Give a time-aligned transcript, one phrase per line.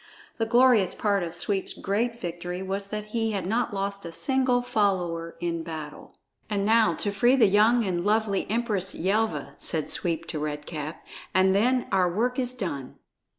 [0.39, 4.63] The glorious part of Sweep's great victory was that he had not lost a single
[4.63, 6.15] follower in battle!
[6.49, 11.05] "And now to free the young and lovely Empress Yelva," said Sweep to Red Cap,
[11.35, 12.95] "and then our work is done."